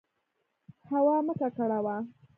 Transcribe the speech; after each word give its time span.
هوا 0.89 1.15
مه 1.25 1.33
ککړوه. 1.39 1.97